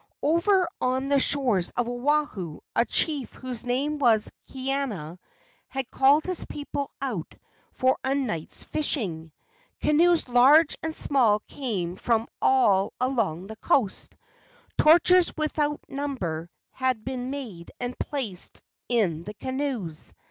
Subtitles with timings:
[0.23, 5.19] Over on the shores of Oahu a chief whose name was Kaena
[5.67, 7.35] had called his people out
[7.71, 9.31] for a night's fishing.
[9.79, 14.17] Canoes large and small came from all along the coast.
[14.75, 18.59] Torches without num¬ ber had been made and placed
[18.89, 20.13] in the canoes.